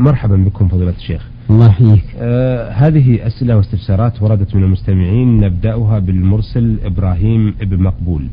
مرحبا 0.00 0.36
بكم 0.36 0.68
فضيلة 0.68 0.90
الشيخ. 0.90 1.28
الله 1.50 1.66
يحييك. 1.66 2.04
آه 2.18 2.70
هذه 2.70 3.26
أسئلة 3.26 3.56
واستفسارات 3.56 4.22
وردت 4.22 4.54
من 4.54 4.62
المستمعين 4.64 5.40
نبدأها 5.40 5.98
بالمرسل 5.98 6.76
إبراهيم 6.84 7.54
ابن 7.60 7.82
مقبول. 7.82 8.26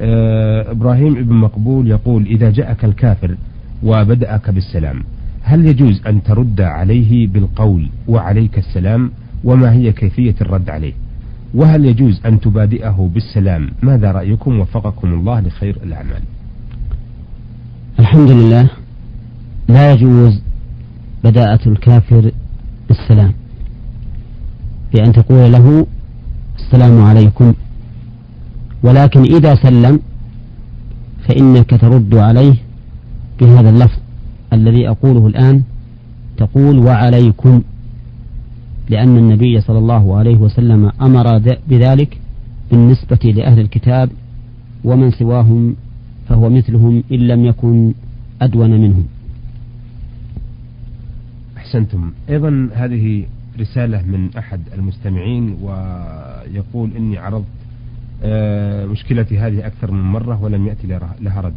آه 0.00 0.70
إبراهيم 0.70 1.16
ابن 1.16 1.34
مقبول 1.34 1.90
يقول 1.90 2.26
إذا 2.26 2.50
جاءك 2.50 2.84
الكافر 2.84 3.36
وبدأك 3.82 4.50
بالسلام 4.50 5.02
هل 5.42 5.66
يجوز 5.66 6.02
أن 6.06 6.22
ترد 6.22 6.60
عليه 6.60 7.26
بالقول 7.26 7.88
وعليك 8.08 8.58
السلام؟ 8.58 9.10
وما 9.44 9.72
هي 9.72 9.92
كيفية 9.92 10.34
الرد 10.40 10.70
عليه؟ 10.70 10.92
وهل 11.54 11.84
يجوز 11.84 12.20
أن 12.26 12.40
تبادئه 12.40 13.10
بالسلام؟ 13.14 13.70
ماذا 13.82 14.12
رأيكم؟ 14.12 14.60
وفقكم 14.60 15.14
الله 15.14 15.40
لخير 15.40 15.76
الأعمال. 15.82 16.22
الحمد 17.98 18.30
لله. 18.30 18.68
لا 19.68 19.92
يجوز 19.92 20.42
بداءة 21.24 21.68
الكافر 21.68 22.32
بالسلام 22.88 23.32
بأن 24.94 25.12
تقول 25.12 25.52
له 25.52 25.86
السلام 26.58 27.02
عليكم. 27.02 27.54
ولكن 28.82 29.22
إذا 29.22 29.54
سلم 29.54 30.00
فإنك 31.28 31.70
ترد 31.80 32.14
عليه 32.14 32.54
بهذا 33.40 33.70
اللفظ 33.70 33.98
الذي 34.52 34.88
أقوله 34.88 35.26
الآن. 35.26 35.62
تقول 36.36 36.78
وعليكم. 36.78 37.62
لأن 38.90 39.16
النبي 39.16 39.60
صلى 39.60 39.78
الله 39.78 40.16
عليه 40.16 40.36
وسلم 40.36 40.92
أمر 41.02 41.38
بذلك 41.68 42.18
بالنسبة 42.70 43.18
لأهل 43.24 43.60
الكتاب. 43.60 44.10
ومن 44.84 45.10
سواهم 45.10 45.76
فهو 46.28 46.50
مثلهم 46.50 47.02
إن 47.12 47.18
لم 47.18 47.44
يكن 47.44 47.92
أدون 48.42 48.70
منهم. 48.70 49.04
أحسنتم. 51.68 52.12
أيضا 52.30 52.68
هذه 52.74 53.26
رسالة 53.60 54.02
من 54.02 54.30
أحد 54.38 54.60
المستمعين 54.74 55.56
ويقول 55.62 56.90
إني 56.96 57.18
عرضت 57.18 57.46
آه، 58.22 58.86
مشكلتي 58.86 59.38
هذه 59.38 59.66
أكثر 59.66 59.90
من 59.90 60.00
مرة 60.00 60.42
ولم 60.42 60.66
يأتي 60.66 60.86
لها 61.20 61.40
رد. 61.40 61.54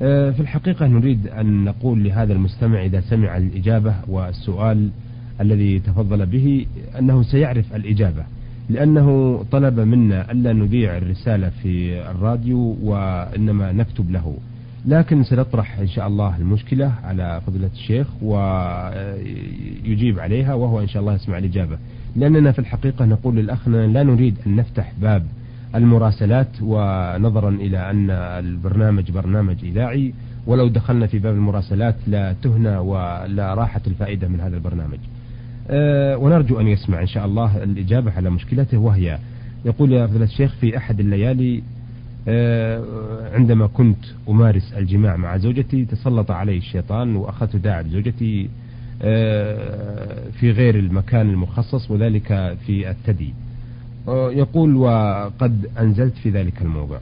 آه، 0.00 0.30
في 0.30 0.40
الحقيقة 0.40 0.86
نريد 0.86 1.26
أن 1.28 1.64
نقول 1.64 2.04
لهذا 2.04 2.32
المستمع 2.32 2.84
إذا 2.84 3.00
سمع 3.00 3.36
الإجابة 3.36 3.94
والسؤال 4.08 4.90
الذي 5.40 5.78
تفضل 5.78 6.26
به 6.26 6.66
أنه 6.98 7.22
سيعرف 7.22 7.76
الإجابة 7.76 8.24
لأنه 8.68 9.38
طلب 9.52 9.80
منا 9.80 10.32
ألا 10.32 10.52
نذيع 10.52 10.96
الرسالة 10.96 11.48
في 11.62 12.00
الراديو 12.10 12.76
وإنما 12.82 13.72
نكتب 13.72 14.10
له. 14.10 14.34
لكن 14.86 15.22
سنطرح 15.22 15.78
إن 15.78 15.88
شاء 15.88 16.06
الله 16.06 16.36
المشكلة 16.36 16.92
على 17.04 17.40
فضيلة 17.46 17.70
الشيخ 17.74 18.06
ويجيب 18.22 20.18
عليها 20.18 20.54
وهو 20.54 20.80
إن 20.80 20.88
شاء 20.88 21.00
الله 21.02 21.14
يسمع 21.14 21.38
الإجابة. 21.38 21.78
لأننا 22.16 22.52
في 22.52 22.58
الحقيقة 22.58 23.04
نقول 23.04 23.36
للأخ 23.36 23.68
لا 23.68 24.02
نريد 24.02 24.36
أن 24.46 24.56
نفتح 24.56 24.92
باب 25.00 25.26
المراسلات 25.74 26.48
ونظرا 26.62 27.48
إلى 27.48 27.90
أن 27.90 28.10
البرنامج 28.10 29.10
برنامج 29.10 29.56
إذاعي. 29.62 30.12
ولو 30.46 30.68
دخلنا 30.68 31.06
في 31.06 31.18
باب 31.18 31.34
المراسلات 31.34 31.96
لا 32.06 32.34
تهنى 32.42 32.76
ولا 32.76 33.54
راحت 33.54 33.86
الفائدة 33.86 34.28
من 34.28 34.40
هذا 34.40 34.56
البرنامج. 34.56 34.98
أه 35.70 36.16
ونرجو 36.16 36.60
أن 36.60 36.66
يسمع 36.68 37.00
إن 37.00 37.06
شاء 37.06 37.26
الله 37.26 37.62
الإجابة 37.62 38.12
على 38.12 38.30
مشكلته 38.30 38.78
وهي 38.78 39.18
يقول 39.64 39.92
يا 39.92 40.06
فضيلة 40.06 40.24
الشيخ 40.24 40.54
في 40.54 40.76
أحد 40.76 41.00
الليالي 41.00 41.62
عندما 43.34 43.66
كنت 43.66 44.04
أمارس 44.28 44.72
الجماع 44.72 45.16
مع 45.16 45.36
زوجتي 45.36 45.84
تسلط 45.84 46.30
علي 46.30 46.56
الشيطان 46.56 47.16
وأخذت 47.16 47.56
داعب 47.56 47.88
زوجتي 47.88 48.48
أه 49.02 50.30
في 50.30 50.50
غير 50.50 50.78
المكان 50.78 51.30
المخصص 51.30 51.90
وذلك 51.90 52.56
في 52.66 52.90
الثدي 52.90 53.34
يقول 54.08 54.76
وقد 54.76 55.66
أنزلت 55.80 56.14
في 56.14 56.30
ذلك 56.30 56.62
الموضع. 56.62 56.98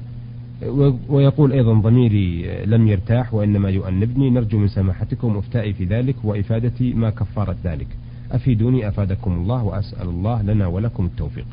ويقول 1.08 1.52
أيضا 1.52 1.74
ضميري 1.74 2.48
لم 2.64 2.88
يرتاح 2.88 3.34
وإنما 3.34 3.70
يؤنبني. 3.70 4.30
نرجو 4.30 4.58
من 4.58 4.68
سماحتكم 4.68 5.36
إفتائي 5.36 5.72
في 5.72 5.84
ذلك 5.84 6.16
وإفادتي 6.24 6.94
ما 6.94 7.10
كفارة 7.10 7.56
ذلك. 7.64 7.86
أفيدوني 8.32 8.88
أفادكم 8.88 9.32
الله 9.32 9.64
وأسأل 9.64 10.08
الله 10.08 10.42
لنا 10.42 10.66
ولكم 10.66 11.04
التوفيق. 11.04 11.46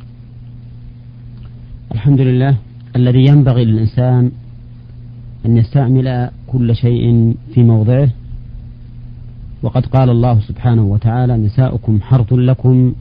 الحمد 1.91 2.21
لله. 2.21 2.57
الذي 2.95 3.25
ينبغي 3.25 3.65
للإنسان 3.65 4.31
أن 5.45 5.57
يستعمل 5.57 6.29
كل 6.47 6.75
شيء 6.75 7.35
في 7.53 7.63
موضعه. 7.63 8.09
وقد 9.63 9.85
قال 9.85 10.09
الله 10.09 10.39
سبحانه 10.39 10.83
وتعالى 10.83 11.37
نساؤكم 11.37 12.01
حرث 12.01 12.33
لكم 12.33 12.93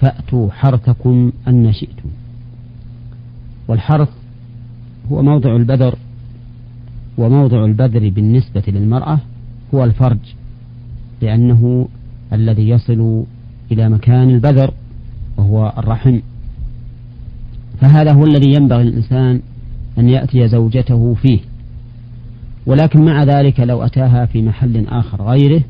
فأتوا 0.00 0.50
حرثكم 0.50 1.32
أن 1.48 1.72
شئتم. 1.72 2.08
والحرث 3.68 4.08
هو 5.12 5.22
موضع 5.22 5.56
البذر 5.56 5.94
وموضع 7.18 7.64
البذر 7.64 8.08
بالنسبة 8.08 8.62
للمرأة 8.68 9.18
هو 9.74 9.84
الفرج 9.84 10.18
لأنه 11.22 11.88
الذي 12.32 12.68
يصل 12.68 13.24
إلى 13.72 13.88
مكان 13.88 14.30
البذر 14.30 14.74
وهو 15.36 15.72
الرحم. 15.78 16.18
فهذا 17.80 18.12
هو 18.12 18.24
الذي 18.24 18.52
ينبغي 18.52 18.84
للإنسان 18.84 19.40
أن 19.98 20.08
يأتي 20.08 20.48
زوجته 20.48 21.14
فيه. 21.14 21.40
ولكن 22.66 23.04
مع 23.04 23.24
ذلك 23.24 23.60
لو 23.60 23.82
أتاها 23.82 24.26
في 24.26 24.42
محل 24.42 24.86
آخر 24.88 25.22
غيره 25.22 25.62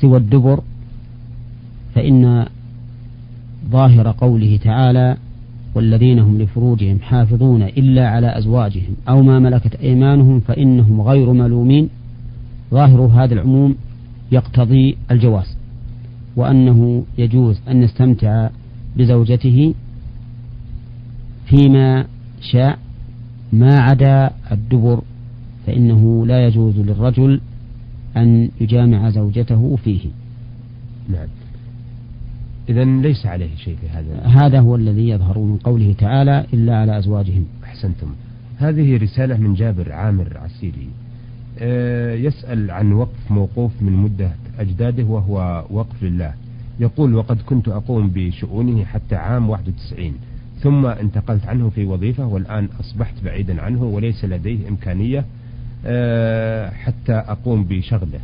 سوى 0.00 0.16
الدبر 0.16 0.60
فإن 1.94 2.46
ظاهر 3.70 4.10
قوله 4.10 4.58
تعالى 4.64 5.16
والذين 5.74 6.18
هم 6.18 6.38
لفروجهم 6.38 6.98
حافظون 7.00 7.62
إلا 7.62 8.08
على 8.08 8.38
أزواجهم 8.38 8.96
أو 9.08 9.22
ما 9.22 9.38
ملكت 9.38 9.74
أيمانهم 9.74 10.40
فإنهم 10.40 11.00
غير 11.00 11.32
ملومين. 11.32 11.88
ظاهر 12.70 13.00
هذا 13.00 13.34
العموم 13.34 13.74
يقتضي 14.32 14.96
الجواز 15.10 15.56
وأنه 16.36 17.04
يجوز 17.18 17.60
أن 17.68 17.82
يستمتع 17.82 18.48
بزوجته 18.96 19.74
فيما 21.52 22.06
شاء 22.40 22.78
ما 23.52 23.80
عدا 23.80 24.30
الدبر 24.52 25.02
فإنه 25.66 26.26
لا 26.26 26.46
يجوز 26.46 26.78
للرجل 26.78 27.40
أن 28.16 28.50
يجامع 28.60 29.10
زوجته 29.10 29.76
فيه. 29.84 30.08
نعم. 31.08 31.28
إذا 32.68 32.84
ليس 32.84 33.26
عليه 33.26 33.56
شيء 33.56 33.76
في 33.80 33.88
هذا. 33.88 34.26
هذا 34.26 34.60
هو 34.60 34.76
الذي 34.76 35.08
يظهر 35.08 35.38
من 35.38 35.56
قوله 35.56 35.94
تعالى 35.98 36.46
إلا 36.54 36.76
على 36.76 36.98
أزواجهم. 36.98 37.44
أحسنتم. 37.64 38.06
هذه 38.58 38.96
رسالة 38.96 39.36
من 39.36 39.54
جابر 39.54 39.92
عامر 39.92 40.38
عسيري. 40.38 40.88
أه 41.58 42.14
يسأل 42.14 42.70
عن 42.70 42.92
وقف 42.92 43.30
موقوف 43.30 43.72
من 43.80 43.92
مدة 43.92 44.30
أجداده 44.58 45.04
وهو 45.04 45.64
وقف 45.70 46.02
لله. 46.02 46.34
يقول 46.80 47.14
وقد 47.14 47.38
كنت 47.46 47.68
أقوم 47.68 48.10
بشؤونه 48.14 48.84
حتى 48.84 49.16
عام 49.16 49.50
91 49.50 50.14
ثم 50.62 50.86
انتقلت 50.86 51.46
عنه 51.46 51.70
في 51.70 51.84
وظيفة 51.84 52.26
والآن 52.26 52.68
أصبحت 52.80 53.14
بعيدا 53.24 53.62
عنه 53.62 53.82
وليس 53.82 54.24
لديه 54.24 54.68
إمكانية 54.68 55.24
أه 55.86 56.70
حتى 56.70 57.12
أقوم 57.12 57.64
بشغله 57.64 58.20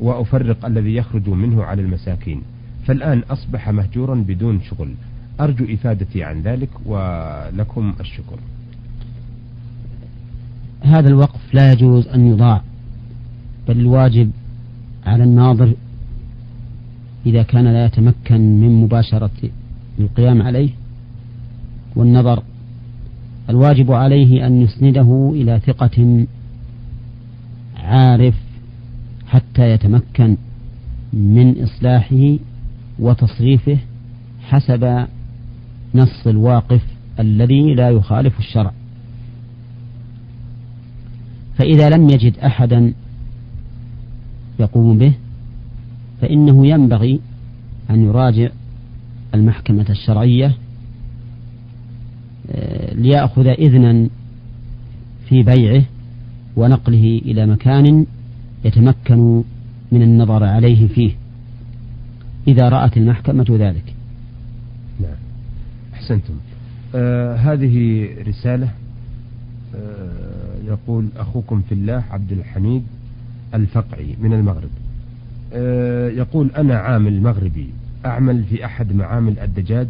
وأفرق 0.00 0.66
الذي 0.66 0.94
يخرج 0.96 1.28
منه 1.28 1.64
على 1.64 1.82
المساكين. 1.82 2.42
فالآن 2.86 3.22
أصبح 3.30 3.70
مهجورا 3.70 4.14
بدون 4.14 4.60
شغل. 4.60 4.94
أرجو 5.40 5.64
إفادتي 5.74 6.24
عن 6.24 6.42
ذلك 6.42 6.68
ولكم 6.86 7.94
الشكر. 8.00 8.38
هذا 10.80 11.08
الوقف 11.08 11.54
لا 11.54 11.72
يجوز 11.72 12.08
أن 12.08 12.26
يضاع 12.26 12.62
بل 13.68 13.80
الواجب 13.80 14.30
على 15.06 15.24
الناظر 15.24 15.72
إذا 17.26 17.42
كان 17.42 17.64
لا 17.64 17.84
يتمكن 17.84 18.60
من 18.60 18.80
مباشرة 18.80 19.30
القيام 19.98 20.42
عليه 20.42 20.70
والنظر 21.96 22.42
الواجب 23.50 23.92
عليه 23.92 24.46
أن 24.46 24.62
يسنده 24.62 25.30
إلى 25.34 25.60
ثقة 25.66 26.26
عارف 27.76 28.34
حتى 29.26 29.70
يتمكن 29.70 30.36
من 31.12 31.62
إصلاحه 31.62 32.36
وتصريفه 32.98 33.78
حسب 34.42 35.06
نص 35.94 36.26
الواقف 36.26 36.82
الذي 37.20 37.74
لا 37.74 37.90
يخالف 37.90 38.38
الشرع. 38.38 38.72
فإذا 41.58 41.90
لم 41.90 42.10
يجد 42.10 42.38
أحدا 42.38 42.94
يقوم 44.60 44.98
به 44.98 45.12
فإنه 46.20 46.66
ينبغي 46.66 47.20
أن 47.90 48.04
يراجع 48.04 48.48
المحكمة 49.34 49.86
الشرعية 49.90 50.54
ليأخذ 52.92 53.46
إذنا 53.46 54.08
في 55.28 55.42
بيعه 55.42 55.84
ونقله 56.56 57.20
إلى 57.24 57.46
مكان 57.46 58.06
يتمكن 58.64 59.42
من 59.92 60.02
النظر 60.02 60.44
عليه 60.44 60.88
فيه. 60.88 61.12
إذا 62.48 62.68
رأت 62.68 62.96
المحكمة 62.96 63.46
ذلك. 63.50 63.94
نعم. 65.00 65.16
أحسنتم. 65.94 66.34
آه 66.94 67.36
هذه 67.36 68.08
رسالة 68.28 68.68
آه 69.74 70.54
يقول 70.66 71.08
أخوكم 71.16 71.60
في 71.68 71.72
الله 71.72 72.04
عبد 72.10 72.32
الحميد 72.32 72.82
الفقعي 73.54 74.16
من 74.20 74.32
المغرب. 74.32 74.70
آه 75.52 76.08
يقول 76.08 76.50
أنا 76.56 76.76
عامل 76.76 77.22
مغربي 77.22 77.70
أعمل 78.06 78.44
في 78.44 78.64
أحد 78.64 78.92
معامل 78.92 79.38
الدجاج 79.38 79.88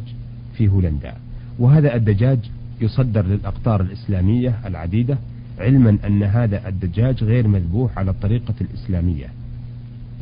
في 0.55 0.69
هولندا. 0.69 1.15
وهذا 1.59 1.95
الدجاج 1.95 2.39
يصدر 2.81 3.27
للأقطار 3.27 3.81
الإسلامية 3.81 4.55
العديدة 4.67 5.19
علما 5.59 5.99
أن 6.07 6.23
هذا 6.23 6.69
الدجاج 6.69 7.25
غير 7.25 7.49
مذبوح 7.49 7.99
على 7.99 8.11
الطريقة 8.11 8.55
الإسلامية. 8.61 9.27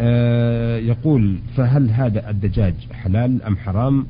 آه 0.01 0.77
يقول 0.79 1.39
فهل 1.57 1.91
هذا 1.91 2.31
الدجاج 2.31 2.75
حلال 2.93 3.43
أم 3.43 3.57
حرام؟ 3.57 4.07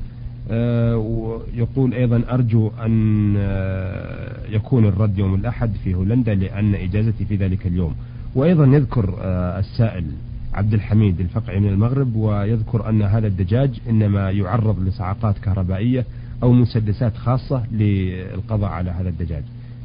آه 0.51 0.97
ويقول 0.97 1.93
أيضا 1.93 2.23
أرجو 2.31 2.71
أن 2.85 3.33
آه 3.37 4.47
يكون 4.49 4.85
الرد 4.85 5.17
يوم 5.17 5.35
الأحد 5.35 5.71
في 5.83 5.93
هولندا 5.93 6.35
لأن 6.35 6.75
إجازتي 6.75 7.25
في 7.25 7.35
ذلك 7.35 7.67
اليوم. 7.67 7.95
وأيضا 8.35 8.65
يذكر 8.65 9.15
آه، 9.21 9.59
السائل 9.59 10.05
عبد 10.53 10.73
الحميد 10.73 11.19
الفقعي 11.19 11.59
من 11.59 11.69
المغرب 11.69 12.15
ويذكر 12.15 12.89
أن 12.89 13.01
هذا 13.01 13.27
الدجاج 13.27 13.79
إنما 13.89 14.31
يعرض 14.31 14.79
لصعقات 14.79 15.37
كهربائية 15.37 16.05
أو 16.43 16.53
مسدسات 16.53 17.17
خاصة 17.17 17.63
للقضاء 17.71 18.69
على 18.69 18.91
هذا 18.91 19.09
الدجاج. 19.09 19.43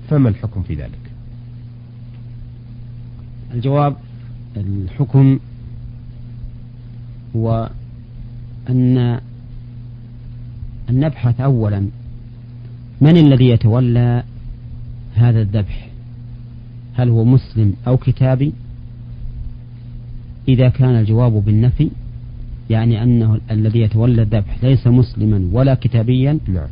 فما 0.08 0.28
الحكم 0.28 0.62
في 0.62 0.74
ذلك؟ 0.74 1.10
الجواب 3.54 3.96
الحكم 4.56 5.38
هو 7.36 7.70
أن 8.68 8.98
أن 10.90 11.00
نبحث 11.00 11.40
أولا 11.40 11.88
من 13.00 13.16
الذي 13.16 13.48
يتولى 13.48 14.24
هذا 15.14 15.40
الذبح؟ 15.40 15.90
هل 16.94 17.08
هو 17.08 17.24
مسلم 17.24 17.74
أو 17.86 17.96
كتابي؟ 17.96 18.52
إذا 20.48 20.68
كان 20.68 20.90
الجواب 20.90 21.32
بالنفي 21.32 21.90
يعني 22.70 23.02
أنه 23.02 23.40
الذي 23.50 23.80
يتولى 23.80 24.22
الذبح 24.22 24.64
ليس 24.64 24.86
مسلما 24.86 25.50
ولا 25.52 25.74
كتابيا 25.74 26.38
نعم. 26.48 26.68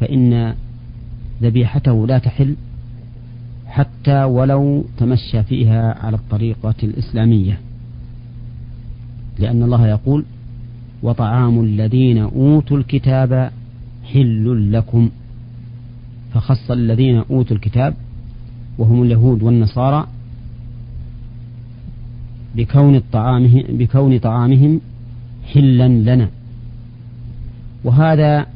فإن 0.00 0.54
ذبيحته 1.42 2.06
لا 2.06 2.18
تحل 2.18 2.56
حتى 3.66 4.24
ولو 4.24 4.84
تمشى 4.98 5.42
فيها 5.42 5.98
على 6.04 6.16
الطريقة 6.16 6.74
الإسلامية 6.82 7.60
لأن 9.38 9.62
الله 9.62 9.86
يقول 9.86 10.24
وطعام 11.02 11.60
الذين 11.60 12.18
أوتوا 12.18 12.76
الكتاب 12.76 13.50
حل 14.12 14.72
لكم 14.72 15.10
فخص 16.34 16.70
الذين 16.70 17.16
أوتوا 17.30 17.56
الكتاب 17.56 17.94
وهم 18.78 19.02
اليهود 19.02 19.42
والنصارى 19.42 20.06
بكون 22.56 22.98
طعامهم 23.12 23.62
بكون 23.68 24.18
طعامهم 24.18 24.80
حلا 25.52 25.88
لنا. 25.88 26.28
وهذا 27.84 28.46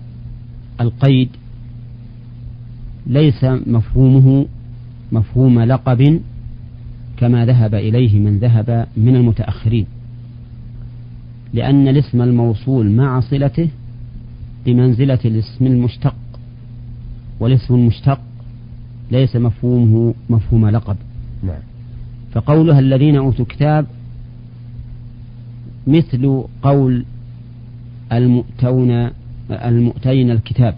القيد 0.81 1.29
ليس 3.07 3.45
مفهومه 3.45 4.47
مفهوم 5.13 5.61
لقب 5.61 6.21
كما 7.17 7.47
ذهب 7.47 7.75
إليه 7.75 8.19
من 8.19 8.39
ذهب 8.39 8.87
من 8.97 9.17
المتأخرين. 9.17 9.87
لأن 11.55 11.89
الاسم 11.89 12.23
الموصول 12.23 12.91
مع 12.91 13.21
صلته 13.21 13.69
بمنزلة 14.67 15.19
الاسم 15.25 15.67
المشتق 15.67 16.15
والاسم 17.41 17.75
المشتق 17.75 18.21
ليس 19.11 19.37
مفهومه 19.37 20.15
مفهوم 20.31 20.69
لقب. 20.69 20.97
نعم. 21.43 21.63
فقولها 22.33 22.79
الذين 22.79 23.17
أوتوا 23.17 23.45
الكتاب 23.45 23.87
مثل 25.87 26.45
قول 26.63 27.05
المؤتون 28.13 29.11
المؤتين 29.51 30.31
الكتاب. 30.31 30.75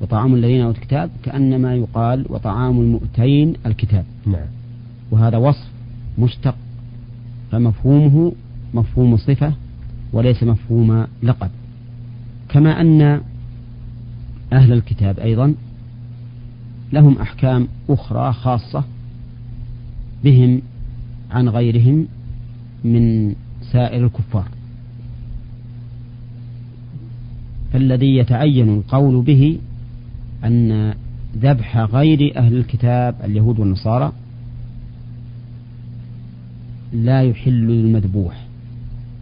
وطعام 0.00 0.34
الذين 0.34 0.60
أوتوا 0.60 0.82
الكتاب 0.82 1.10
كأنما 1.22 1.74
يقال 1.74 2.26
وطعام 2.28 2.80
المؤتين 2.80 3.54
الكتاب. 3.66 4.04
نعم. 4.26 4.46
وهذا 5.10 5.36
وصف 5.36 5.70
مشتق 6.18 6.54
فمفهومه 7.50 8.32
مفهوم 8.74 9.16
صفة 9.16 9.52
وليس 10.12 10.42
مفهوم 10.42 11.06
لقب. 11.22 11.50
كما 12.48 12.80
أن 12.80 13.20
أهل 14.52 14.72
الكتاب 14.72 15.18
أيضا 15.18 15.54
لهم 16.92 17.18
أحكام 17.18 17.68
أخرى 17.90 18.32
خاصة 18.32 18.84
بهم 20.24 20.62
عن 21.30 21.48
غيرهم 21.48 22.06
من 22.84 23.34
سائر 23.62 24.04
الكفار 24.04 24.48
فالذي 27.72 28.16
يتعين 28.16 28.68
القول 28.68 29.22
به 29.22 29.58
أن 30.44 30.94
ذبح 31.36 31.78
غير 31.78 32.36
أهل 32.36 32.56
الكتاب 32.56 33.14
اليهود 33.24 33.60
والنصارى 33.60 34.12
لا 36.92 37.22
يحل 37.22 37.70
المذبوح 37.70 38.46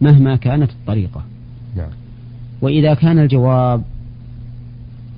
مهما 0.01 0.37
كانت 0.37 0.71
الطريقة 0.71 1.25
نعم. 1.77 1.91
وإذا 2.61 2.95
كان 2.95 3.19
الجواب 3.19 3.83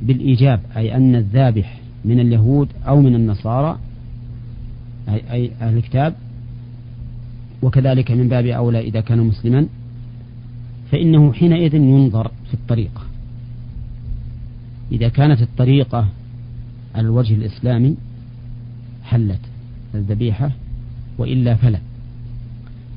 بالإيجاب 0.03 0.61
أي 0.77 0.97
أن 0.97 1.15
الذابح 1.15 1.81
من 2.05 2.21
اليهود 2.21 2.69
أو 2.89 3.01
من 3.01 3.15
النصارى 3.15 3.79
أي, 5.09 5.33
أي 5.33 5.51
أهل 5.61 5.77
الكتاب 5.77 6.15
وكذلك 7.63 8.11
من 8.11 8.29
باب 8.29 8.47
أولى 8.47 8.81
إذا 8.81 9.01
كان 9.01 9.19
مسلما 9.19 9.67
فإنه 10.91 11.33
حينئذ 11.33 11.75
ينظر 11.75 12.29
في 12.49 12.55
الطريقة. 12.55 13.03
إذا 14.93 15.09
كانت 15.09 15.43
الطريقة 15.43 16.09
على 16.95 17.05
الوجه 17.05 17.35
الإسلامي 17.35 17.97
حلت 19.05 19.41
الذبيحة 19.95 20.51
وإلا 21.19 21.55
فلا. 21.55 21.79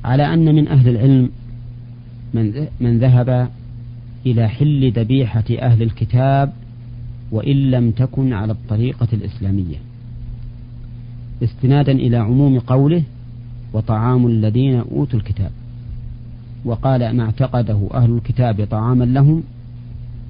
على 0.04 0.34
أن 0.34 0.54
من 0.54 0.68
أهل 0.68 0.88
العلم 0.88 1.30
من 2.34 2.66
من 2.80 2.98
ذهب 2.98 3.50
إلى 4.26 4.48
حل 4.48 4.92
ذبيحة 4.92 5.44
أهل 5.50 5.82
الكتاب 5.82 6.52
وإن 7.30 7.70
لم 7.70 7.90
تكن 7.90 8.32
على 8.32 8.52
الطريقة 8.52 9.08
الإسلامية. 9.12 9.76
استنادا 11.42 11.92
إلى 11.92 12.16
عموم 12.16 12.58
قوله 12.58 13.02
وطعام 13.72 14.26
الذين 14.26 14.74
أوتوا 14.74 15.18
الكتاب. 15.18 15.50
وقال 16.64 17.16
ما 17.16 17.24
اعتقده 17.24 17.88
أهل 17.94 18.10
الكتاب 18.10 18.64
طعاما 18.70 19.04
لهم 19.04 19.42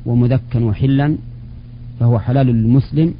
ومذكا 0.06 0.64
وحلا 0.64 1.16
فهو 2.00 2.18
حلال 2.18 2.46
للمسلم 2.46 3.14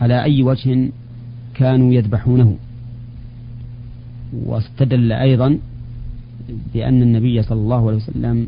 على 0.00 0.22
أي 0.22 0.42
وجه 0.42 0.88
كانوا 1.54 1.94
يذبحونه. 1.94 2.56
واستدل 4.32 5.12
أيضا 5.12 5.58
بأن 6.74 7.02
النبي 7.02 7.42
صلى 7.42 7.60
الله 7.60 7.86
عليه 7.86 7.96
وسلم 7.96 8.46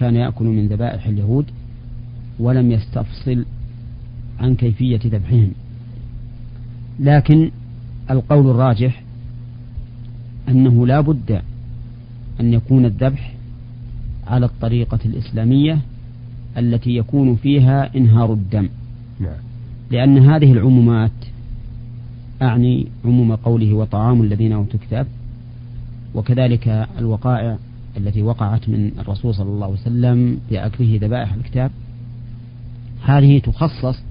كان 0.00 0.16
يأكل 0.16 0.44
من 0.44 0.66
ذبائح 0.66 1.06
اليهود 1.06 1.44
ولم 2.38 2.72
يستفصل 2.72 3.44
عن 4.40 4.54
كيفية 4.54 5.00
ذبحهم. 5.06 5.50
لكن 7.00 7.50
القول 8.10 8.50
الراجح 8.50 9.02
أنه 10.48 10.86
لا 10.86 11.00
بد 11.00 11.40
أن 12.40 12.52
يكون 12.52 12.84
الذبح 12.84 13.34
على 14.26 14.46
الطريقة 14.46 14.98
الإسلامية 15.04 15.78
التي 16.58 16.96
يكون 16.96 17.36
فيها 17.36 17.96
إنهار 17.96 18.32
الدم 18.32 18.68
نعم. 19.20 19.38
لأن 19.90 20.18
هذه 20.18 20.52
العمومات 20.52 21.10
أعني 22.42 22.86
عموم 23.04 23.34
قوله 23.34 23.74
وطعام 23.74 24.22
الذين 24.22 24.52
أوتوا 24.52 24.80
الكتاب 24.80 25.06
وكذلك 26.14 26.88
الوقائع 26.98 27.58
التي 27.96 28.22
وقعت 28.22 28.68
من 28.68 28.90
الرسول 28.98 29.34
صلى 29.34 29.48
الله 29.48 29.66
عليه 29.66 29.74
وسلم 29.74 30.40
بأكله 30.50 30.98
ذبائح 31.02 31.32
الكتاب 31.34 31.70
هذه 33.04 33.38
تخصص 33.38 34.02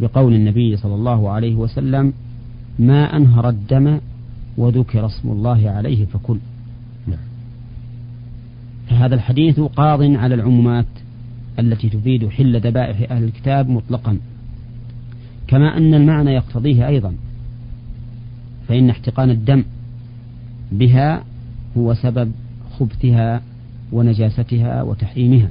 بقول 0.00 0.34
النبي 0.34 0.76
صلى 0.76 0.94
الله 0.94 1.30
عليه 1.30 1.54
وسلم 1.54 2.12
ما 2.78 3.16
أنهر 3.16 3.48
الدم 3.48 4.00
وذكر 4.56 5.06
اسم 5.06 5.30
الله 5.30 5.70
عليه 5.70 6.06
فكل 6.06 6.38
نعم. 7.06 7.18
فهذا 8.88 9.14
الحديث 9.14 9.60
قاض 9.60 10.02
على 10.02 10.34
العمومات 10.34 10.86
التي 11.58 11.88
تفيد 11.88 12.28
حل 12.28 12.60
ذبائح 12.60 13.12
أهل 13.12 13.24
الكتاب 13.24 13.68
مطلقا. 13.68 14.18
كما 15.46 15.76
أن 15.76 15.94
المعنى 15.94 16.30
يقتضيه 16.30 16.88
أيضا. 16.88 17.14
فإن 18.68 18.90
احتقان 18.90 19.30
الدم 19.30 19.64
بها 20.72 21.24
هو 21.76 21.94
سبب 21.94 22.32
خبثها 22.78 23.42
ونجاستها 23.92 24.82
وتحريمها. 24.82 25.50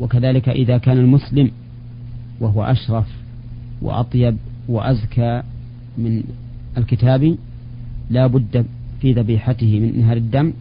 وكذلك 0.00 0.48
إذا 0.48 0.78
كان 0.78 0.98
المسلم 0.98 1.50
وهو 2.40 2.62
أشرف 2.62 3.06
وأطيب 3.82 4.36
وأزكى 4.68 5.42
من 5.98 6.22
الكتابي 6.78 7.38
لا 8.10 8.26
بد 8.26 8.66
في 9.00 9.12
ذبيحته 9.12 9.80
من 9.80 9.94
إنهار 9.94 10.16
الدم 10.16 10.52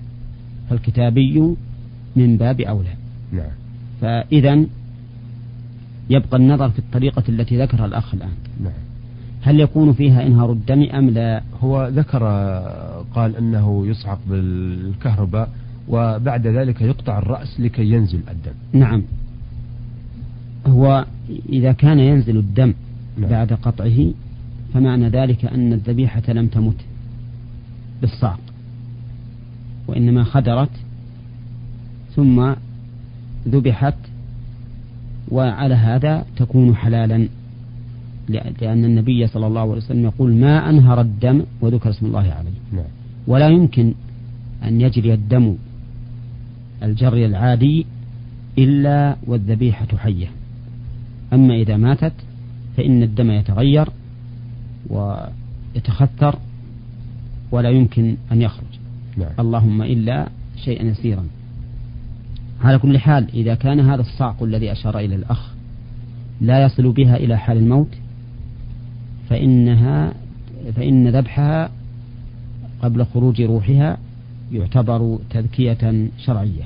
فالكتابي 0.70 1.56
من 2.16 2.38
باب 2.38 2.62
أولى. 2.62 2.94
نعم. 3.32 3.52
فإذا 4.02 4.66
يبقى 6.10 6.38
النظر 6.38 6.70
في 6.70 6.80
الطريقة 6.80 7.24
التي 7.30 7.62
ذكرها 7.62 7.86
الأخ 7.86 8.14
الآن. 8.14 8.34
نعم. 8.64 8.74
هل 9.42 9.60
يكون 9.60 9.94
فيها 9.94 10.28
إنهار 10.28 10.52
الدم 10.52 10.84
أم 10.84 11.10
لا؟ 11.10 11.42
هو 11.62 11.88
ذكر 11.88 12.24
قال 13.16 13.36
أنه 13.36 13.88
يصعق 13.88 14.20
بالكهرباء 14.30 15.50
وبعد 15.90 16.48
ذلك 16.48 16.82
يقطع 16.82 17.18
الرأس 17.18 17.60
لكي 17.60 17.92
ينزل 17.92 18.20
الدم. 18.32 18.80
نعم. 18.80 19.04
هو 20.68 21.06
إذا 21.50 21.72
كان 21.72 22.00
ينزل 22.00 22.38
الدم 22.38 22.74
نعم. 23.18 23.30
بعد 23.30 23.54
قطعه 23.54 24.12
فمعنى 24.74 25.10
ذلك 25.10 25.46
أن 25.46 25.74
الذبيحة 25.74 26.24
لم 26.28 26.48
تمت. 26.48 26.76
بالصعق 28.04 28.40
وإنما 29.88 30.24
خدرت 30.24 30.70
ثم 32.16 32.54
ذبحت 33.48 33.96
وعلى 35.32 35.76
هذا 35.76 36.26
تكون 36.36 36.76
حلالا 36.76 37.28
لأن 38.30 38.86
النبي 38.86 39.28
صلى 39.28 39.48
الله 39.48 39.62
عليه 39.62 39.72
وسلم 39.72 40.04
يقول 40.04 40.34
ما 40.34 40.70
أنهر 40.70 41.02
الدم 41.02 41.44
وذكر 41.62 41.90
اسم 41.90 42.06
الله 42.06 42.20
عليه 42.20 42.60
نعم. 42.74 42.92
ولا 43.28 43.50
يمكن 43.50 43.94
أن 44.64 44.82
يجري 44.82 45.14
الدم 45.14 45.56
الجري 46.84 47.26
العادي 47.26 47.86
إلا 48.58 49.16
والذبيحة 49.28 49.98
حية 49.98 50.28
أما 51.34 51.56
إذا 51.56 51.78
ماتت 51.78 52.14
فإن 52.78 53.04
الدم 53.04 53.32
يتغير 53.32 53.90
ويتخثر 54.90 56.40
ولا 57.54 57.70
يمكن 57.70 58.16
أن 58.32 58.42
يخرج 58.42 58.68
نعم. 59.18 59.30
اللهم 59.40 59.82
إلا 59.82 60.30
شيئا 60.66 60.84
يسيرا 60.84 61.28
على 62.62 62.78
كل 62.78 62.98
حال 62.98 63.28
إذا 63.34 63.56
كان 63.56 63.80
هذا 63.80 64.02
الصعق 64.02 64.44
الذي 64.44 64.72
أشار 64.72 65.00
إلى 65.00 65.16
الأخ 65.16 65.54
لا 66.42 66.64
يصل 66.64 66.92
بها 66.92 67.18
إلى 67.18 67.38
حال 67.38 67.58
الموت 67.58 67.88
فإنها 69.30 70.14
فإن 70.76 71.08
ذبحها 71.08 71.70
قبل 72.82 73.06
خروج 73.06 73.42
روحها 73.42 73.98
يعتبر 74.52 75.20
تذكية 75.30 76.08
شرعية 76.18 76.64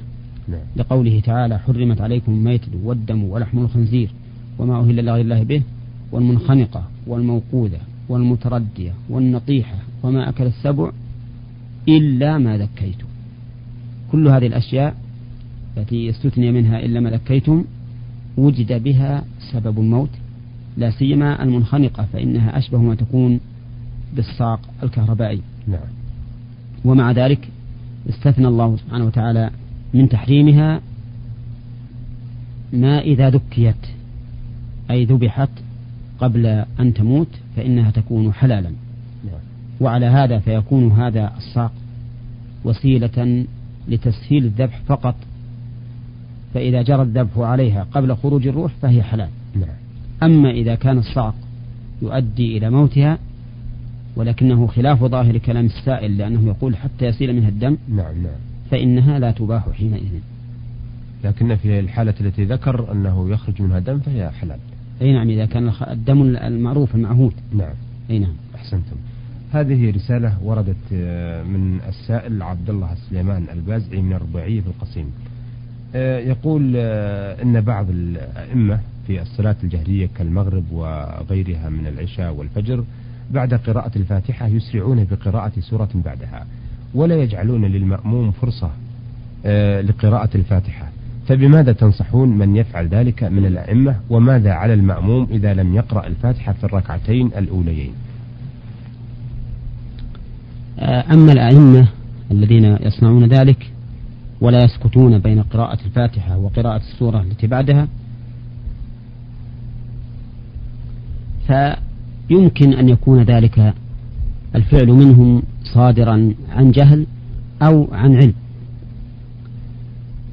نعم. 0.48 0.62
لقوله 0.76 1.20
تعالى 1.20 1.60
حرمت 1.60 2.02
عليكم 2.02 2.32
الميتة 2.32 2.72
والدم 2.84 3.24
ولحم 3.24 3.60
الخنزير 3.60 4.10
وما 4.60 4.80
أهل 4.80 5.06
لغير 5.06 5.22
الله 5.22 5.44
به 5.44 5.62
والمنخنقة 6.12 6.84
والموقوذة 7.08 7.80
والمتردية 8.10 8.94
والنطيحة 9.10 9.76
وما 10.04 10.30
أكل 10.30 10.46
السبع 10.46 10.92
إلا 11.88 12.38
ما 12.38 12.58
ذكيتم. 12.58 13.08
كل 14.12 14.28
هذه 14.28 14.48
الأشياء 14.48 14.96
التي 15.78 16.10
استثني 16.10 16.52
منها 16.52 16.80
إلا 16.80 17.00
ما 17.00 17.10
ذكيتم 17.10 17.64
وجد 18.38 18.84
بها 18.84 19.24
سبب 19.52 19.80
الموت 19.80 20.10
لا 20.78 20.92
سيما 20.92 21.44
المنخنقة 21.44 22.06
فإنها 22.14 22.58
أشبه 22.58 22.78
ما 22.78 22.96
تكون 22.96 23.40
بالصاق 24.16 24.60
الكهربائي. 24.84 25.42
نعم. 25.68 25.90
ومع 26.86 27.12
ذلك 27.12 27.50
استثنى 28.10 28.48
الله 28.48 28.78
سبحانه 28.78 29.06
وتعالى 29.06 29.50
من 29.94 30.10
تحريمها 30.10 30.82
ما 32.74 33.00
إذا 33.00 33.30
ذكيت 33.30 33.76
أي 34.92 35.06
ذبحت 35.06 35.50
قبل 36.20 36.46
أن 36.80 36.94
تموت 36.94 37.28
فإنها 37.56 37.92
تكون 37.92 38.34
حلالا. 38.34 38.72
وعلى 39.82 40.06
هذا 40.06 40.40
فيكون 40.40 40.92
هذا 40.92 41.34
الصاق 41.38 41.72
وسيلة 42.64 43.46
لتسهيل 43.88 44.46
الذبح 44.46 44.82
فقط. 44.88 45.16
فإذا 46.54 46.82
جرى 46.82 47.02
الذبح 47.02 47.38
عليها 47.38 47.88
قبل 47.92 48.16
خروج 48.16 48.48
الروح 48.48 48.72
فهي 48.82 49.04
حلال. 49.04 49.30
نعم. 49.56 49.76
أما 50.24 50.52
إذا 50.52 50.76
كان 50.76 50.98
الصعق 50.98 51.36
يؤدي 52.02 52.58
إلى 52.58 52.70
موتها 52.70 53.18
ولكنه 54.16 54.68
خلاف 54.68 55.04
ظاهر 55.04 55.38
كلام 55.38 55.66
السائل 55.66 56.18
لأنه 56.18 56.48
يقول 56.48 56.76
حتى 56.76 57.06
يسيل 57.06 57.36
منها 57.36 57.50
الدم 57.50 57.78
نعم 57.90 58.24
نعم. 58.24 58.40
فإنها 58.72 59.20
لا 59.20 59.32
تباح 59.32 59.70
حينئذ. 59.70 60.20
لكن 61.24 61.56
في 61.56 61.80
الحالة 61.80 62.14
التي 62.22 62.46
ذكر 62.46 62.92
أنه 62.92 63.30
يخرج 63.30 63.62
منها 63.62 63.80
دم 63.80 64.00
فهي 64.00 64.30
حلال. 64.30 64.60
أي 65.02 65.14
نعم 65.14 65.30
إذا 65.30 65.46
كان 65.46 65.72
الدم 65.92 66.22
المعروف 66.22 66.96
المعهود. 66.96 67.34
نعم. 67.54 67.74
أي 68.10 68.20
نعم. 68.20 68.34
أحسنتم. 68.56 68.96
هذه 69.54 69.92
رسالة 69.92 70.38
وردت 70.44 70.76
آه، 70.94 71.44
من 71.44 71.80
السائل 71.88 72.42
عبد 72.42 72.70
الله 72.70 72.90
سليمان 73.10 73.46
البازعي 73.54 74.02
من 74.02 74.14
الرباعية 74.14 74.62
في 74.62 74.68
القصيم. 74.68 75.12
آه، 75.96 76.20
يقول 76.20 76.74
آه، 76.76 77.44
أن 77.44 77.62
بعض 77.62 77.86
الأئمة 77.90 78.80
في 79.08 79.22
الصلاة 79.22 79.56
الجهرية 79.64 80.10
كالمغرب 80.18 80.64
وغيرها 80.72 81.70
من 81.70 81.88
العشاء 81.88 82.34
والفجر 82.34 82.84
بعد 83.32 83.54
قراءة 83.54 83.92
الفاتحة 83.96 84.48
يسرعون 84.48 85.08
بقراءة 85.12 85.52
سورة 85.60 85.90
بعدها 86.06 86.46
ولا 86.94 87.16
يجعلون 87.16 87.66
للمأموم 87.66 88.32
فرصة 88.32 88.72
لقراءة 89.82 90.30
الفاتحة. 90.36 90.90
فبماذا 91.28 91.72
تنصحون 91.72 92.38
من 92.38 92.56
يفعل 92.56 92.88
ذلك 92.88 93.24
من 93.24 93.46
الأئمة؟ 93.46 93.96
وماذا 94.10 94.52
على 94.52 94.74
المأموم 94.74 95.28
إذا 95.32 95.54
لم 95.54 95.76
يقرأ 95.76 96.08
الفاتحة 96.08 96.54
في 96.54 96.64
الركعتين 96.64 97.28
الأوليين؟ 97.38 97.94
أما 100.80 101.32
الأئمة 101.32 101.88
الذين 102.32 102.64
يصنعون 102.82 103.26
ذلك 103.26 103.72
ولا 104.42 104.64
يسكتون 104.64 105.20
بين 105.20 105.42
قراءة 105.42 105.80
الفاتحة 105.86 106.38
وقراءة 106.38 106.78
السورة 106.78 107.22
التي 107.22 107.48
بعدها 107.48 107.88
فيمكن 111.48 112.74
أن 112.74 112.90
يكون 112.90 113.22
ذلك 113.24 113.74
الفعل 114.56 114.88
منهم 114.88 115.44
صادرا 115.64 116.34
عن 116.50 116.72
جهل 116.72 117.06
أو 117.62 117.88
عن 117.92 118.16
علم. 118.16 118.34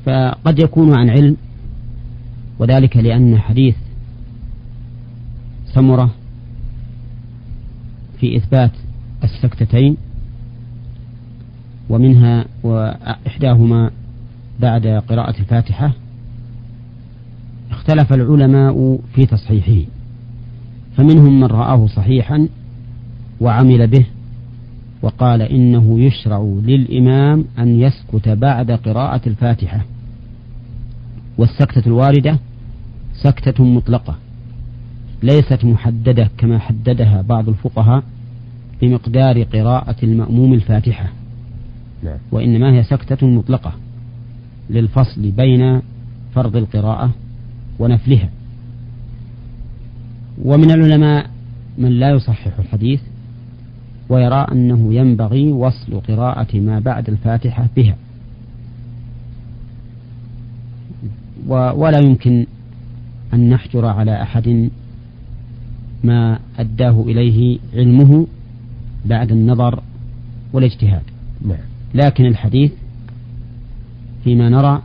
فقد 0.06 0.58
يكون 0.58 0.98
عن 0.98 1.10
علم 1.10 1.36
وذلك 2.58 2.96
لأن 2.96 3.38
حديث 3.38 3.76
سمرة 5.74 6.10
في 8.20 8.36
إثبات 8.36 8.70
السكتتين 9.24 9.96
ومنها 11.88 12.44
وإحداهما 12.62 13.90
بعد 14.60 14.86
قراءة 14.86 15.40
الفاتحة 15.40 15.92
اختلف 17.70 18.12
العلماء 18.12 19.00
في 19.14 19.26
تصحيحه 19.26 19.90
فمنهم 20.96 21.40
من 21.40 21.46
رآه 21.46 21.86
صحيحا 21.86 22.48
وعمل 23.40 23.86
به 23.86 24.06
وقال 25.02 25.42
إنه 25.42 26.00
يشرع 26.00 26.58
للإمام 26.62 27.44
أن 27.58 27.80
يسكت 27.80 28.28
بعد 28.28 28.70
قراءة 28.70 29.20
الفاتحة 29.26 29.84
والسكتة 31.38 31.82
الواردة 31.86 32.38
سكتة 33.14 33.64
مطلقة 33.64 34.16
ليست 35.22 35.64
محددة 35.64 36.30
كما 36.38 36.58
حددها 36.58 37.22
بعض 37.22 37.48
الفقهاء 37.48 38.02
بمقدار 38.82 39.42
قراءة 39.42 39.96
المأموم 40.02 40.52
الفاتحة. 40.54 41.08
نعم. 42.04 42.18
وإنما 42.32 42.72
هي 42.72 42.82
سكتة 42.82 43.26
مطلقة 43.26 43.72
للفصل 44.70 45.30
بين 45.30 45.80
فرض 46.34 46.56
القراءة 46.56 47.10
ونفلها 47.78 48.30
ومن 50.44 50.70
العلماء 50.70 51.30
من 51.78 51.90
لا 51.90 52.10
يصحح 52.10 52.58
الحديث 52.58 53.00
ويرى 54.08 54.46
أنه 54.52 54.94
ينبغي 54.94 55.52
وصل 55.52 56.00
قراءة 56.00 56.60
ما 56.60 56.78
بعد 56.78 57.08
الفاتحة 57.08 57.68
بها 57.76 57.96
ولا 61.46 61.98
يمكن 61.98 62.46
أن 63.34 63.48
نحجر 63.50 63.86
على 63.86 64.22
أحد 64.22 64.70
ما 66.04 66.38
أداه 66.58 67.02
إليه 67.02 67.58
علمه 67.74 68.26
بعد 69.04 69.32
النظر 69.32 69.82
والاجتهاد 70.52 71.02
نعم. 71.46 71.73
لكن 71.94 72.26
الحديث 72.26 72.72
فيما 74.24 74.48
نرى 74.48 74.82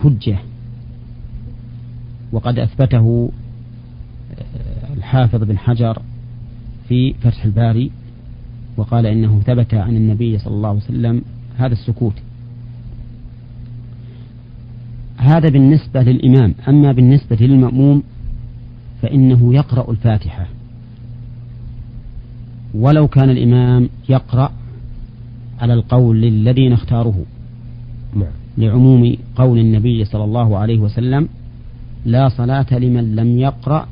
حجة. 0.00 0.38
وقد 2.32 2.58
أثبته 2.58 3.30
آه، 4.38 4.94
الحافظ 4.96 5.44
بن 5.44 5.58
حجر 5.58 6.02
في 6.88 7.12
فتح 7.12 7.44
الباري 7.44 7.90
وقال 8.76 9.06
إنه 9.06 9.40
ثبت 9.40 9.74
عن 9.74 9.96
النبي 9.96 10.38
صلى 10.38 10.54
الله 10.54 10.68
عليه 10.68 10.78
وسلم 10.78 11.22
هذا 11.58 11.72
السكوت. 11.72 12.14
هذا 15.16 15.48
بالنسبة 15.48 16.02
للإمام 16.02 16.54
أما 16.68 16.92
بالنسبة 16.92 17.36
للمأموم 17.36 18.02
فإنه 19.02 19.54
يقرأ 19.54 19.90
الفاتحة. 19.90 20.46
ولو 22.74 23.08
كان 23.08 23.30
الإمام 23.30 23.88
يقرأ 24.08 24.52
على 25.60 25.74
القول 25.74 26.24
الذي 26.24 26.68
نختاره 26.68 27.24
نعم. 28.16 28.32
لعموم 28.58 29.16
قول 29.36 29.58
النبي 29.58 30.04
صلى 30.04 30.24
الله 30.24 30.58
عليه 30.58 30.78
وسلم 30.78 31.28
لا 32.04 32.28
صلاة 32.28 32.66
لمن 32.72 33.16
لم 33.16 33.38
يقرأ 33.38 33.86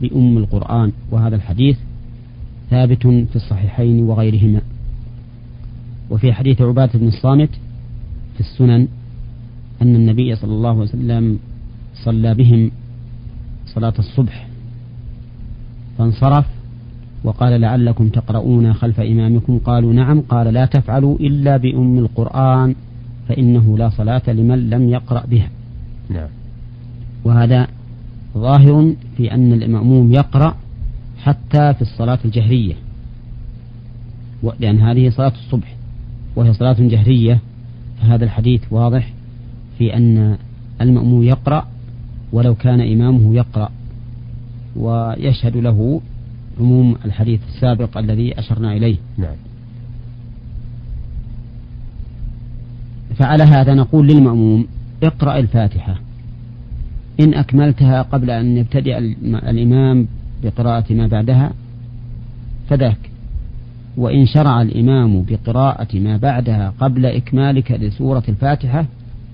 بأم 0.00 0.38
القرآن 0.38 0.92
وهذا 1.10 1.36
الحديث 1.36 1.78
ثابت 2.70 3.06
في 3.06 3.36
الصحيحين 3.36 4.04
وغيرهما 4.04 4.60
وفي 6.10 6.32
حديث 6.32 6.60
عبادة 6.60 6.98
بن 6.98 7.08
الصامت 7.08 7.50
في 8.34 8.40
السنن 8.40 8.88
أن 9.82 9.96
النبي 9.96 10.36
صلى 10.36 10.52
الله 10.52 10.70
عليه 10.70 10.80
وسلم 10.80 11.38
صلى 11.94 12.34
بهم 12.34 12.70
صلاة 13.66 13.94
الصبح 13.98 14.48
فانصرف 15.98 16.46
وقال 17.24 17.60
لعلكم 17.60 18.08
تقرؤون 18.08 18.72
خلف 18.72 19.00
إمامكم 19.00 19.58
قالوا 19.58 19.92
نعم 19.92 20.20
قال 20.20 20.54
لا 20.54 20.64
تفعلوا 20.64 21.16
إلا 21.16 21.56
بأم 21.56 21.98
القرآن 21.98 22.74
فإنه 23.28 23.78
لا 23.78 23.88
صلاة 23.88 24.22
لمن 24.26 24.70
لم 24.70 24.88
يقرأ 24.88 25.26
بها. 25.26 25.50
نعم. 26.10 26.28
وهذا 27.24 27.66
ظاهر 28.34 28.94
في 29.16 29.34
أن 29.34 29.52
المأموم 29.52 30.12
يقرأ 30.12 30.54
حتى 31.18 31.74
في 31.74 31.82
الصلاة 31.82 32.18
الجهرية. 32.24 32.74
لأن 34.60 34.80
هذه 34.80 35.10
صلاة 35.10 35.32
الصبح 35.44 35.74
وهي 36.36 36.52
صلاة 36.52 36.76
جهرية 36.78 37.38
فهذا 38.00 38.24
الحديث 38.24 38.62
واضح 38.70 39.12
في 39.78 39.96
أن 39.96 40.36
المأموم 40.80 41.22
يقرأ 41.22 41.66
ولو 42.32 42.54
كان 42.54 42.80
إمامه 42.80 43.34
يقرأ 43.34 43.68
ويشهد 44.76 45.56
له 45.56 46.00
عموم 46.60 46.96
الحديث 47.04 47.40
السابق 47.48 47.98
الذي 47.98 48.38
أشرنا 48.38 48.72
إليه. 48.72 48.96
نعم. 49.18 49.36
فعلى 53.16 53.44
هذا 53.44 53.74
نقول 53.74 54.06
للمأموم 54.06 54.66
اقرأ 55.02 55.38
الفاتحة. 55.38 55.96
إن 57.20 57.34
أكملتها 57.34 58.02
قبل 58.02 58.30
أن 58.30 58.56
يبتدئ 58.56 58.98
الإمام 59.24 60.08
بقراءة 60.42 60.92
ما 60.92 61.06
بعدها 61.06 61.52
فذاك. 62.68 63.10
وإن 63.96 64.26
شرع 64.26 64.62
الإمام 64.62 65.22
بقراءة 65.22 65.98
ما 65.98 66.16
بعدها 66.16 66.72
قبل 66.80 67.06
إكمالك 67.06 67.72
لسورة 67.72 68.22
الفاتحة 68.28 68.86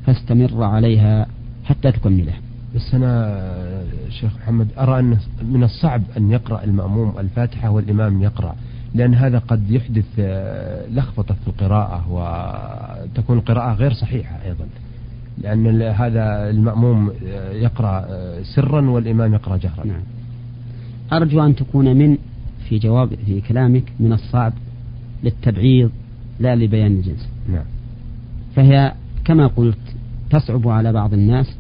فاستمر 0.07 0.63
عليها 0.63 1.27
حتى 1.65 1.93
تكملها 1.93 2.48
بس 2.75 2.95
أنا 2.95 3.85
شيخ 4.09 4.37
محمد 4.37 4.69
أرى 4.79 4.99
أن 5.01 5.19
من 5.43 5.63
الصعب 5.63 6.03
أن 6.17 6.31
يقرأ 6.31 6.65
المأموم 6.65 7.19
الفاتحة 7.19 7.71
والإمام 7.71 8.23
يقرأ 8.23 8.57
لأن 8.95 9.15
هذا 9.15 9.39
قد 9.39 9.71
يحدث 9.71 10.05
آه، 10.19 10.87
لخبطة 10.91 11.35
في 11.35 11.49
القراءة 11.49 12.05
وتكون 12.11 13.39
القراءة 13.39 13.75
غير 13.75 13.93
صحيحة 13.93 14.39
أيضا 14.45 14.67
لأن 15.39 15.83
هذا 15.83 16.51
المأموم 16.51 17.13
آه، 17.27 17.53
يقرأ 17.53 18.07
آه، 18.09 18.43
سرا 18.43 18.91
والإمام 18.91 19.35
يقرأ 19.35 19.57
جهرا 19.57 19.87
نعم. 19.87 20.01
أرجو 21.13 21.45
أن 21.45 21.57
تكون 21.57 21.97
من 21.97 22.19
في 22.69 22.79
جواب 22.79 23.15
في 23.27 23.41
كلامك 23.41 23.93
من 24.01 24.13
الصعب 24.13 24.53
للتبعيض 25.25 25.91
لا 26.41 26.57
لبيان 26.57 26.93
الجنس 26.93 27.29
نعم. 27.49 27.65
فهي 28.57 28.93
كما 29.25 29.47
قلت 29.47 29.79
تصعب 30.31 30.69
على 30.69 30.93
بعض 30.93 31.13
الناس 31.13 31.57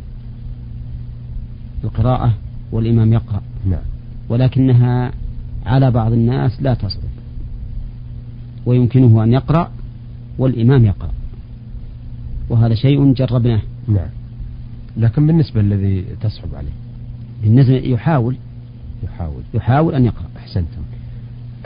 القراءة 1.84 2.34
والإمام 2.73 3.12
يقرأ. 3.12 3.43
نعم. 3.67 3.82
ولكنها 4.28 5.12
على 5.67 5.91
بعض 5.91 6.12
الناس 6.12 6.62
لا 6.62 6.75
تصعب 6.75 7.02
ويمكنه 8.67 9.25
أن 9.25 9.32
يقرأ 9.32 9.71
والإمام 10.38 10.84
يقرأ. 10.84 11.12
وهذا 12.49 12.75
شيء 12.75 13.12
جربناه. 13.12 13.62
نعم. 13.88 14.08
لكن 14.97 15.26
بالنسبة 15.26 15.60
الذي 15.60 16.04
تصعب 16.21 16.54
عليه؟ 16.54 16.73
بالنسبة 17.43 17.75
يحاول. 17.75 18.36
يحاول. 19.04 19.43
يحاول 19.54 19.95
أن 19.95 20.04
يقرأ. 20.04 20.28
أحسنتم. 20.36 20.82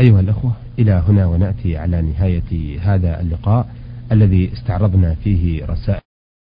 أيها 0.00 0.20
الأخوة 0.20 0.52
إلى 0.78 1.02
هنا 1.08 1.26
ونأتي 1.26 1.76
على 1.76 2.02
نهاية 2.02 2.80
هذا 2.80 3.20
اللقاء 3.20 3.68
الذي 4.12 4.52
استعرضنا 4.52 5.14
فيه 5.14 5.66
رسائل. 5.66 6.11